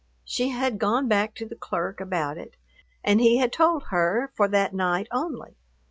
She 0.25 0.49
had 0.49 0.79
gone 0.79 1.07
back 1.07 1.35
to 1.35 1.45
the 1.45 1.53
clerk 1.55 2.01
about 2.01 2.35
it, 2.35 2.57
and 3.03 3.21
he 3.21 3.37
had 3.37 3.53
told 3.53 3.89
her 3.91 4.31
for 4.33 4.47
that 4.47 4.73
night 4.73 5.07
only. 5.11 5.57